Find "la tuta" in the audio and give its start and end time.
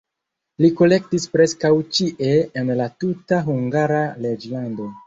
2.81-3.45